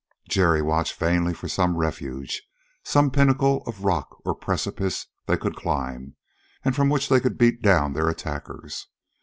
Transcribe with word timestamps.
Jerry 0.27 0.63
watched 0.63 0.95
vainly 0.97 1.31
for 1.31 1.47
some 1.47 1.77
refuge, 1.77 2.41
some 2.83 3.11
pinnacle 3.11 3.61
of 3.67 3.83
rock 3.83 4.19
or 4.25 4.33
precipice 4.33 5.05
they 5.27 5.37
could 5.37 5.55
climb, 5.55 6.15
and 6.65 6.75
from 6.75 6.89
which 6.89 7.07
they 7.07 7.19
could 7.19 7.37
beat 7.37 7.61
down 7.61 7.93
their 7.93 8.09
attackers. 8.09 8.87